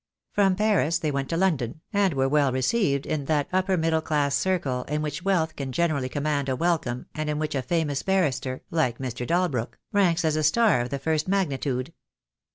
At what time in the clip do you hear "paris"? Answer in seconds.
0.55-0.97